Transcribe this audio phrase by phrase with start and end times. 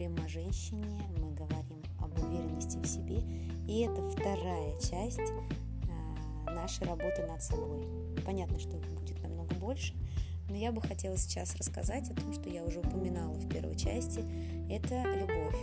[0.00, 3.22] говорим о женщине, мы говорим об уверенности в себе,
[3.68, 7.86] и это вторая часть э, нашей работы над собой.
[8.24, 9.92] Понятно, что их будет намного больше,
[10.48, 14.24] но я бы хотела сейчас рассказать о том, что я уже упоминала в первой части.
[14.70, 15.58] Это любовь.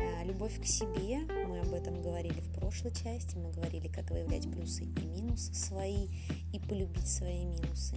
[0.00, 4.50] Э, любовь к себе, мы об этом говорили в прошлой части, мы говорили, как выявлять
[4.50, 6.08] плюсы и минусы свои,
[6.52, 7.94] и полюбить свои минусы.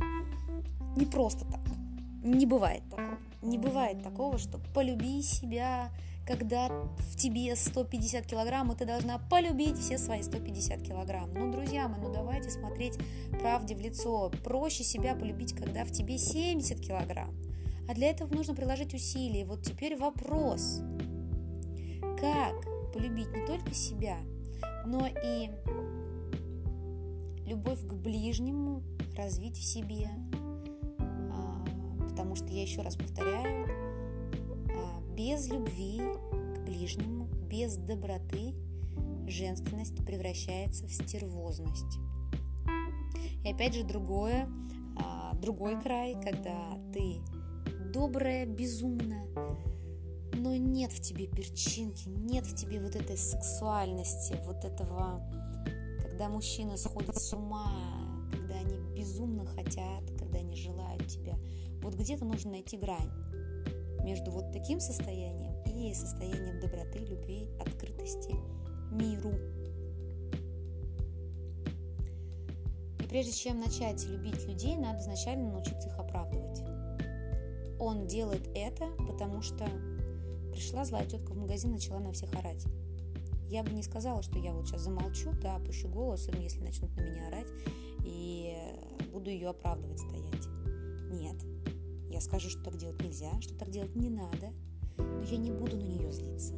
[0.96, 1.79] Не просто так.
[2.24, 3.18] Не бывает такого.
[3.42, 5.92] Не бывает такого, что полюби себя,
[6.28, 11.32] когда в тебе 150 килограмм, и ты должна полюбить все свои 150 килограмм.
[11.34, 12.98] Ну, друзья мои, ну давайте смотреть
[13.40, 14.32] правде в лицо.
[14.44, 17.34] Проще себя полюбить, когда в тебе 70 килограмм.
[17.88, 19.46] А для этого нужно приложить усилия.
[19.46, 20.82] Вот теперь вопрос.
[22.20, 22.54] Как
[22.94, 24.18] полюбить не только себя,
[24.86, 25.50] но и
[27.48, 28.84] любовь к ближнему
[29.16, 30.10] развить в себе,
[32.20, 33.66] потому что, я еще раз повторяю,
[34.76, 36.02] а, без любви
[36.54, 38.54] к ближнему, без доброты
[39.26, 41.98] женственность превращается в стервозность.
[43.46, 44.50] И опять же другое,
[44.98, 47.22] а, другой край, когда ты
[47.94, 49.24] добрая, безумно,
[50.34, 55.22] но нет в тебе перчинки, нет в тебе вот этой сексуальности, вот этого,
[56.02, 57.72] когда мужчины сходят с ума,
[58.30, 61.40] когда они безумно хотят, когда они желают тебя–
[61.82, 63.12] вот где-то нужно найти грань
[64.04, 68.36] между вот таким состоянием и состоянием доброты, любви, открытости,
[68.92, 69.34] миру.
[73.00, 76.62] И прежде чем начать любить людей, надо изначально научиться их оправдывать.
[77.80, 79.66] Он делает это, потому что
[80.52, 82.66] пришла злая тетка в магазин, начала на всех орать.
[83.48, 87.02] Я бы не сказала, что я вот сейчас замолчу, да, опущу голос, если начнут на
[87.02, 87.48] меня орать,
[88.06, 88.56] и
[89.12, 90.48] буду ее оправдывать стоять.
[91.10, 91.38] Нет,
[92.20, 94.52] я скажу, что так делать нельзя, что так делать не надо,
[94.98, 96.54] но я не буду на нее злиться.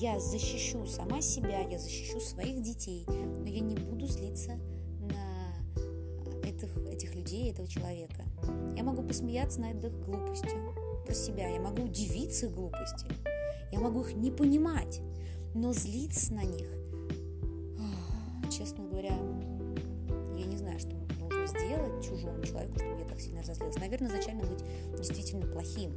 [0.00, 4.58] Я защищу сама себя, я защищу своих детей, но я не буду злиться
[5.00, 8.24] на этих, этих людей, этого человека.
[8.74, 13.06] Я могу посмеяться над их глупостью про себя, я могу удивиться их глупости,
[13.72, 15.02] я могу их не понимать,
[15.54, 16.68] но злиться на них,
[18.50, 19.18] честно говоря,
[20.38, 23.76] я не знаю, что нужно сделать чужому человеку, чтобы так сильно разозлилась.
[23.76, 24.62] Наверное, изначально быть
[24.96, 25.92] действительно плохим.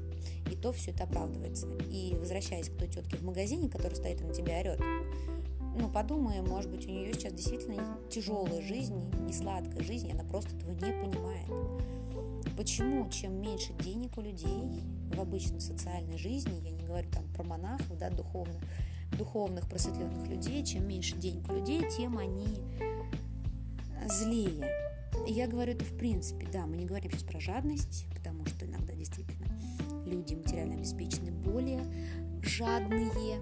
[0.50, 1.68] И то все это оправдывается.
[1.90, 4.80] И возвращаясь к той тетке в магазине, которая стоит и на тебя орет,
[5.78, 10.56] ну, подумаем, может быть, у нее сейчас действительно тяжелая жизнь, не сладкая жизнь, она просто
[10.56, 11.48] этого не понимает.
[12.58, 17.44] Почему чем меньше денег у людей в обычной социальной жизни, я не говорю там про
[17.44, 18.62] монахов, да, духовных,
[19.18, 22.64] духовных просветленных людей, чем меньше денег у людей, тем они
[24.08, 24.89] злее.
[25.28, 28.94] Я говорю это в принципе, да, мы не говорим сейчас про жадность, потому что иногда
[28.94, 29.48] действительно
[30.06, 31.84] люди материально обеспечены более
[32.42, 33.40] жадные,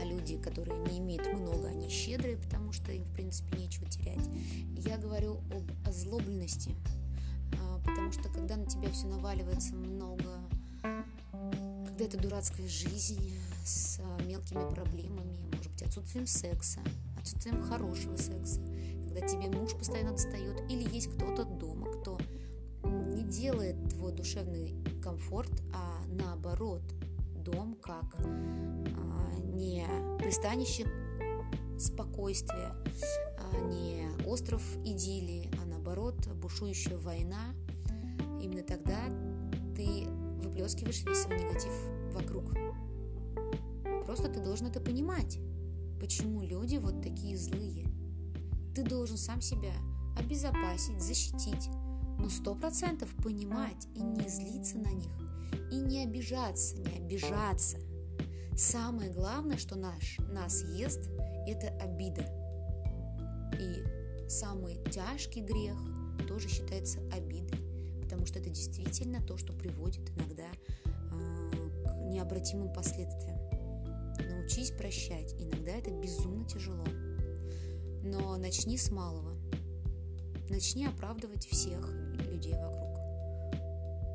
[0.00, 4.28] а люди, которые не имеют много, они щедрые, потому что им, в принципе, нечего терять.
[4.76, 6.74] Я говорю об озлобленности,
[7.60, 10.40] а, потому что когда на тебя все наваливается много,
[11.86, 16.80] когда это дурацкая жизнь с а, мелкими проблемами, может быть, отсутствием секса,
[17.18, 18.60] отсутствием хорошего секса,
[19.12, 22.18] когда тебе муж постоянно достает, или есть кто-то дома, кто
[22.84, 26.82] не делает твой душевный комфорт, а наоборот,
[27.36, 29.86] дом как а, не
[30.18, 30.86] пристанище
[31.78, 32.72] спокойствия,
[33.38, 37.54] а не остров идиллии, а наоборот, бушующая война,
[38.40, 38.98] именно тогда
[39.76, 40.06] ты
[40.42, 41.72] выплескиваешь весь свой негатив
[42.12, 42.44] вокруг.
[44.06, 45.38] Просто ты должен это понимать,
[46.00, 47.91] почему люди вот такие злые.
[48.74, 49.72] Ты должен сам себя
[50.18, 51.68] обезопасить, защитить,
[52.18, 55.12] но сто процентов понимать и не злиться на них,
[55.70, 57.78] и не обижаться, не обижаться.
[58.56, 61.10] Самое главное, что наш, нас ест,
[61.46, 62.24] это обида.
[63.58, 65.76] И самый тяжкий грех
[66.28, 67.58] тоже считается обидой,
[68.02, 70.48] потому что это действительно то, что приводит иногда
[70.84, 71.50] э,
[71.84, 73.38] к необратимым последствиям.
[74.30, 76.84] Научись прощать, иногда это безумно тяжело.
[78.04, 79.32] Но начни с малого.
[80.48, 81.88] Начни оправдывать всех
[82.30, 82.98] людей вокруг.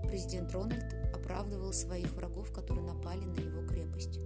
[0.07, 4.19] Президент Рональд оправдывал своих врагов, которые напали на его крепость.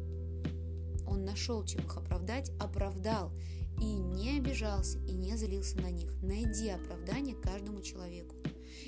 [1.08, 3.32] Он нашел, чем их оправдать, оправдал
[3.80, 6.12] и не обижался, и не злился на них.
[6.22, 8.36] Найди оправдание каждому человеку.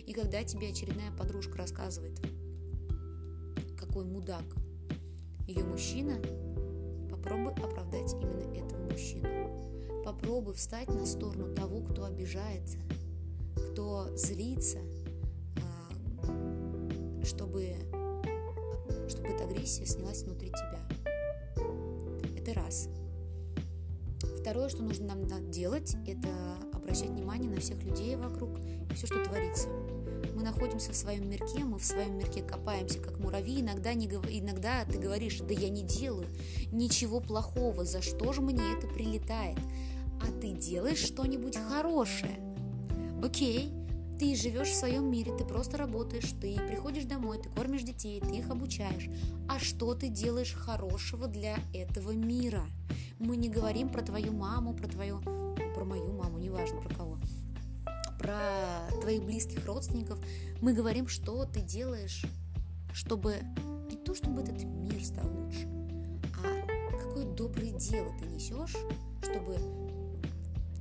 [0.06, 2.20] И когда тебе очередная подружка рассказывает,
[3.78, 4.46] какой мудак
[5.48, 6.18] ее мужчина,
[7.10, 9.73] попробуй оправдать именно этого мужчину.
[10.04, 12.78] Попробуй встать на сторону того, кто обижается,
[13.72, 14.80] кто злится,
[15.58, 17.76] а, чтобы,
[19.08, 20.88] чтобы эта агрессия снялась внутри тебя.
[22.38, 22.90] Это раз.
[24.40, 26.28] Второе, что нужно нам делать, это
[26.74, 29.70] обращать внимание на всех людей вокруг и все, что творится.
[30.36, 33.62] Мы находимся в своем мирке, мы в своем мирке копаемся, как муравьи.
[33.62, 36.28] Иногда, не, иногда ты говоришь, да я не делаю
[36.72, 39.58] ничего плохого, за что же мне это прилетает?
[40.44, 42.38] Ты делаешь что-нибудь хорошее.
[43.24, 43.72] Окей,
[44.20, 48.40] ты живешь в своем мире, ты просто работаешь, ты приходишь домой, ты кормишь детей, ты
[48.40, 49.10] их обучаешь.
[49.48, 52.66] А что ты делаешь хорошего для этого мира?
[53.20, 57.18] Мы не говорим про твою маму, про твою, про мою маму, неважно про кого,
[58.20, 60.20] про твоих близких родственников.
[60.60, 62.26] Мы говорим, что ты делаешь,
[62.92, 63.38] чтобы
[63.90, 65.70] не то, чтобы этот мир стал лучше,
[66.44, 68.76] а какое доброе дело ты несешь,
[69.22, 69.58] чтобы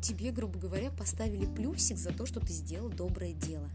[0.02, 3.70] тебе, грубо говоря, поставили плюсик за то, что ты сделал доброе дело.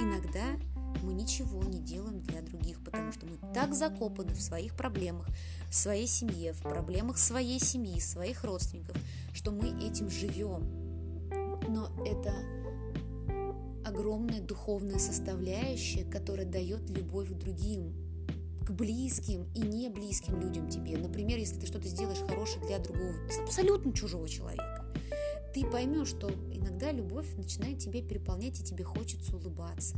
[0.00, 0.56] Иногда
[1.02, 5.26] мы ничего не делаем для других, потому что мы так закопаны в своих проблемах,
[5.68, 8.96] в своей семье, в проблемах своей семьи, своих родственников,
[9.32, 10.62] что мы этим живем.
[11.68, 12.32] Но это
[13.84, 18.07] огромная духовная составляющая, которая дает любовь к другим,
[18.68, 20.98] к близким и не близким людям тебе.
[20.98, 24.84] Например, если ты что-то сделаешь хорошее для другого, абсолютно чужого человека,
[25.54, 29.96] ты поймешь, что иногда любовь начинает тебя переполнять, и тебе хочется улыбаться.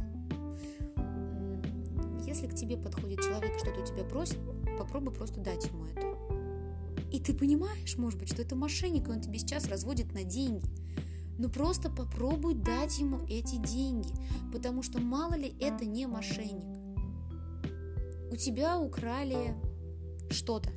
[2.24, 4.38] Если к тебе подходит человек и что-то у тебя просит,
[4.78, 6.06] попробуй просто дать ему это.
[7.10, 10.70] И ты понимаешь, может быть, что это мошенник, и он тебе сейчас разводит на деньги.
[11.38, 14.14] Но просто попробуй дать ему эти деньги,
[14.52, 16.79] потому что мало ли это не мошенник.
[18.30, 19.54] У тебя украли
[20.30, 20.70] что-то.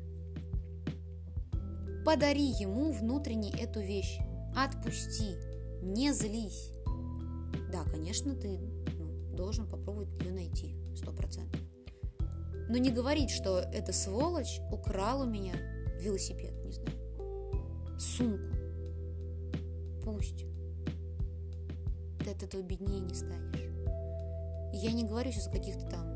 [2.04, 4.18] Подари ему внутренне эту вещь.
[4.56, 5.36] Отпусти.
[5.84, 6.72] Не злись.
[7.72, 8.58] Да, конечно, ты
[8.98, 11.62] ну, должен попробовать ее найти сто процентов.
[12.70, 15.54] Но не говорить, что эта сволочь украл у меня
[16.02, 18.48] велосипед, не знаю, сумку.
[20.04, 20.46] Пусть.
[22.24, 23.62] Ты от этого беднее не станешь.
[24.74, 26.13] я не говорю сейчас о каких-то там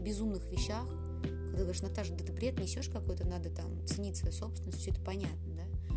[0.00, 0.86] безумных вещах,
[1.50, 5.00] когда говоришь, Наташа, да ты бред несешь какой-то, надо там ценить свою собственность, все это
[5.00, 5.94] понятно, да?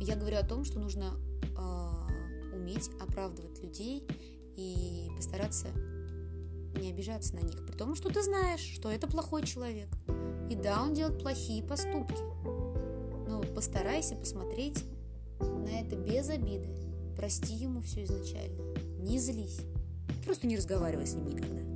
[0.00, 4.06] Я говорю о том, что нужно э, уметь оправдывать людей
[4.56, 5.68] и постараться
[6.80, 9.88] не обижаться на них, при том, что ты знаешь, что это плохой человек.
[10.48, 12.16] И да, он делает плохие поступки.
[13.28, 14.84] Но постарайся посмотреть
[15.38, 16.68] на это без обиды.
[17.16, 18.62] Прости ему все изначально.
[19.00, 19.60] Не злись.
[20.24, 21.71] Просто не разговаривай с ним никогда.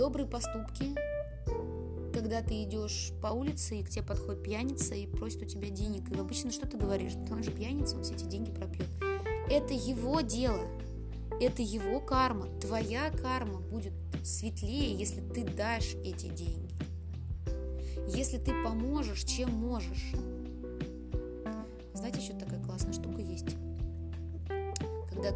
[0.00, 0.94] Добрые поступки,
[2.14, 6.10] когда ты идешь по улице, и к тебе подходит пьяница и просит у тебя денег.
[6.10, 7.12] И обычно что ты говоришь?
[7.30, 8.86] Он же пьяница, он все эти деньги пропьет.
[9.50, 10.66] Это его дело
[11.38, 12.46] это его карма.
[12.60, 13.92] Твоя карма будет
[14.24, 16.74] светлее, если ты дашь эти деньги.
[18.08, 20.12] Если ты поможешь, чем можешь.
[21.92, 23.54] Знаете, еще такая классная штука есть.
[25.10, 25.30] Когда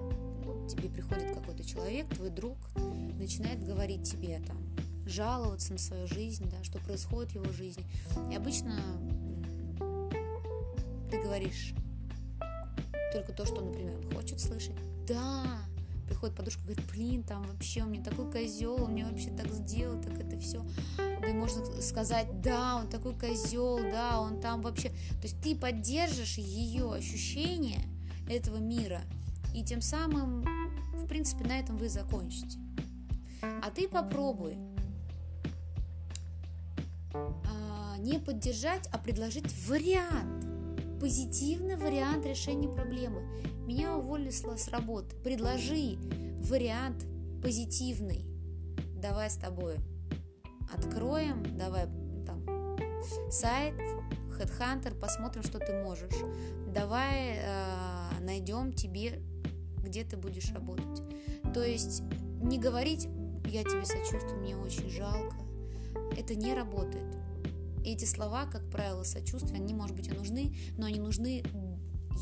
[0.68, 2.56] тебе приходит какой-то человек, твой друг,
[3.24, 4.58] начинает говорить тебе там,
[5.06, 7.84] жаловаться на свою жизнь, да, что происходит в его жизни.
[8.30, 8.76] И обычно
[11.10, 11.74] ты говоришь
[13.12, 14.76] только то, что, например, он хочет слышать.
[15.06, 15.44] Да,
[16.06, 20.18] приходит подружка, говорит, блин, там вообще у меня такой козел, мне вообще так сделал, так
[20.18, 20.64] это все.
[20.98, 24.90] Да и можно сказать, да, он такой козел, да, он там вообще.
[24.90, 27.80] То есть ты поддержишь ее ощущение
[28.28, 29.00] этого мира,
[29.54, 30.42] и тем самым,
[30.94, 32.58] в принципе, на этом вы закончите.
[33.62, 34.56] А ты попробуй
[37.12, 40.46] а, не поддержать, а предложить вариант,
[41.00, 43.22] позитивный вариант решения проблемы.
[43.66, 45.14] Меня уволили с работы.
[45.16, 45.96] Предложи
[46.40, 47.04] вариант
[47.42, 48.24] позитивный.
[48.96, 49.76] Давай с тобой
[50.74, 51.86] откроем, давай
[52.26, 52.44] там
[53.30, 53.74] сайт,
[54.38, 56.14] Headhunter, посмотрим, что ты можешь.
[56.74, 59.20] Давай э, найдем тебе,
[59.78, 61.02] где ты будешь работать.
[61.52, 62.02] То есть
[62.42, 63.08] не говорить,
[63.44, 65.36] я тебе сочувствую, мне очень жалко.
[66.16, 67.04] Это не работает.
[67.84, 71.44] эти слова, как правило, сочувствия, они, может быть, и нужны, но они нужны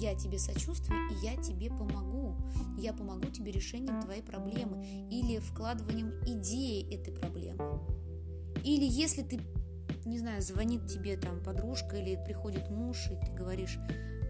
[0.03, 2.37] я тебе сочувствую, и я тебе помогу.
[2.77, 7.81] Я помогу тебе решением твоей проблемы или вкладыванием идеи этой проблемы.
[8.65, 9.41] Или если ты,
[10.05, 13.79] не знаю, звонит тебе там подружка или приходит муж, и ты говоришь,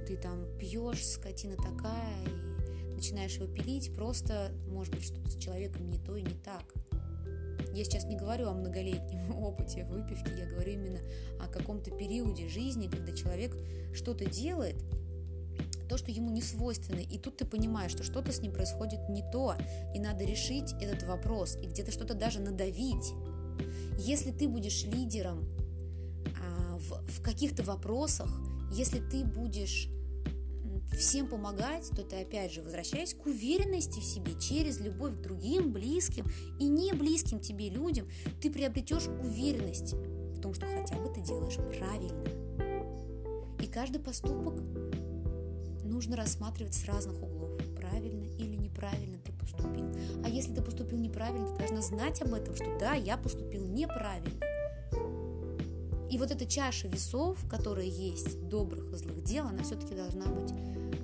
[0.07, 2.62] ты там пьешь, скотина такая, и
[2.93, 6.75] начинаешь его пилить, просто, может быть, что-то с человеком не то и не так.
[7.75, 11.01] Я сейчас не говорю о многолетнем опыте выпивки, я говорю именно
[11.41, 13.57] о каком-то периоде жизни, когда человек
[13.95, 14.77] что-то делает–
[15.93, 17.01] то, что ему не свойственно.
[17.01, 19.55] И тут ты понимаешь, что что-то с ним происходит не то,
[19.95, 23.13] и надо решить этот вопрос, и где-то что-то даже надавить.
[23.99, 25.45] Если ты будешь лидером
[26.41, 28.31] а, в, в каких-то вопросах,
[28.73, 29.91] если ты будешь
[30.97, 35.73] всем помогать, то ты опять же возвращаясь к уверенности в себе через любовь к другим,
[35.73, 36.27] близким
[36.59, 38.09] и не близким тебе людям,
[38.41, 42.25] ты приобретешь уверенность в том, что хотя бы ты делаешь правильно.
[43.61, 44.61] И каждый поступок
[45.85, 49.87] нужно рассматривать с разных углов, правильно или неправильно ты поступил.
[50.25, 54.41] А если ты поступил неправильно, ты должна знать об этом, что да, я поступил неправильно.
[56.11, 60.53] И вот эта чаша весов, которая есть добрых и злых дел, она все-таки должна быть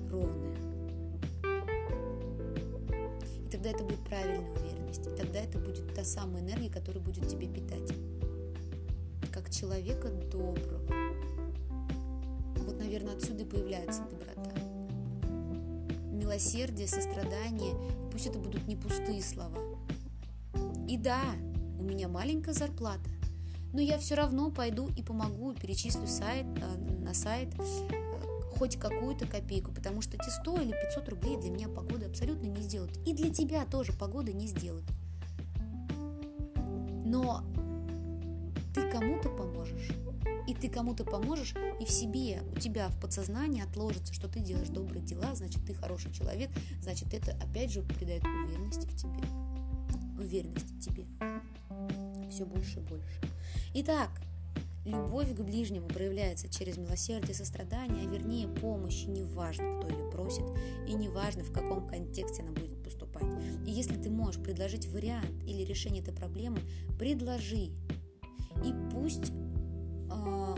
[0.09, 0.55] ровная.
[3.45, 5.07] И тогда это будет правильная уверенность.
[5.07, 7.91] И тогда это будет та самая энергия, которая будет тебе питать.
[9.31, 10.81] Как человека доброго.
[12.57, 14.51] Вот, наверное, отсюда и появляется доброта.
[16.11, 17.73] Милосердие, сострадание.
[18.11, 19.57] Пусть это будут не пустые слова.
[20.87, 21.21] И да,
[21.79, 23.09] у меня маленькая зарплата,
[23.73, 27.49] но я все равно пойду и помогу, перечислю сайт, э, на сайт
[28.59, 32.61] хоть какую-то копейку, потому что эти 100 или 500 рублей для меня погода абсолютно не
[32.61, 32.91] сделают.
[33.07, 34.83] И для тебя тоже погода не сделает.
[37.05, 37.41] Но
[38.75, 39.89] ты кому-то поможешь,
[40.45, 44.67] и ты кому-то поможешь, и в себе, у тебя в подсознании отложится, что ты делаешь
[44.67, 46.51] добрые дела, значит, ты хороший человек,
[46.81, 49.23] значит, это опять же придает уверенности в тебе.
[50.21, 51.05] Уверенности в тебе.
[52.29, 53.21] Все больше и больше.
[53.73, 54.09] Итак,
[54.89, 60.43] любовь к ближнему проявляется через милосердие, сострадание, а вернее помощь, и неважно, кто ее просит,
[60.87, 63.23] и неважно, в каком контексте она будет поступать.
[63.65, 66.59] И если ты можешь предложить вариант или решение этой проблемы,
[66.97, 67.69] предложи.
[68.65, 69.31] И пусть
[70.11, 70.55] э,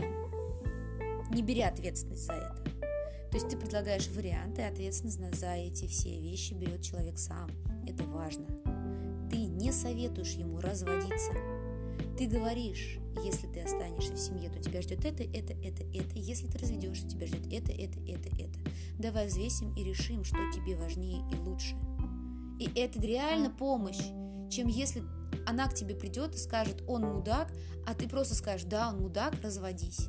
[1.32, 2.62] не бери ответственность за это.
[3.30, 7.50] То есть ты предлагаешь варианты, и ответственность за эти все вещи берет человек сам.
[7.86, 8.46] Это важно.
[9.30, 11.32] Ты не советуешь ему разводиться.
[12.16, 16.18] Ты говоришь, если ты останешься в семье, то тебя ждет это, это, это, это.
[16.18, 18.58] Если ты разведешься, тебя ждет это, это, это, это.
[18.98, 21.76] Давай взвесим и решим, что тебе важнее и лучше.
[22.58, 24.02] И это реально помощь,
[24.50, 25.02] чем если
[25.46, 27.52] она к тебе придет и скажет, он мудак,
[27.86, 30.06] а ты просто скажешь, да, он мудак, разводись.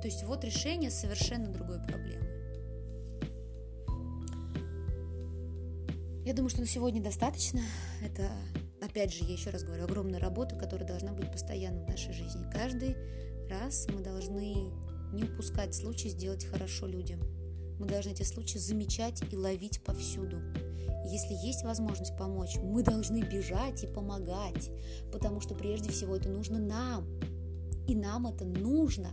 [0.00, 2.26] То есть вот решение совершенно другой проблемы.
[6.24, 7.62] Я думаю, что на сегодня достаточно.
[8.02, 8.30] Это
[8.98, 12.44] опять же, я еще раз говорю, огромная работа, которая должна быть постоянно в нашей жизни.
[12.52, 12.96] Каждый
[13.48, 14.72] раз мы должны
[15.12, 17.20] не упускать случай сделать хорошо людям.
[17.78, 20.38] Мы должны эти случаи замечать и ловить повсюду.
[21.06, 24.68] Если есть возможность помочь, мы должны бежать и помогать,
[25.12, 27.06] потому что прежде всего это нужно нам.
[27.86, 29.10] И нам это нужно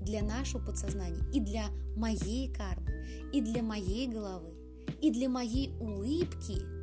[0.00, 1.66] для нашего подсознания, и для
[1.96, 4.54] моей кармы, и для моей головы,
[5.02, 6.62] и для моей улыбки–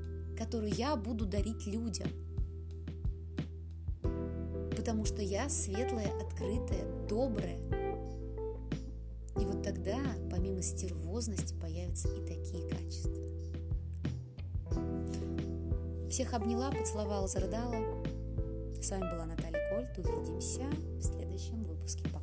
[0.43, 2.07] которую я буду дарить людям.
[4.75, 7.59] Потому что я светлая, открытая, добрая.
[9.39, 9.99] И вот тогда,
[10.31, 13.13] помимо стервозности, появятся и такие качества.
[16.09, 18.03] Всех обняла, поцеловала, зарыдала.
[18.81, 19.95] С вами была Наталья Кольт.
[19.99, 20.63] Увидимся
[20.97, 22.03] в следующем выпуске.
[22.05, 22.20] Пока-пока.